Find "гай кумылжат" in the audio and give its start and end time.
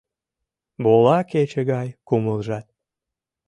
1.71-2.67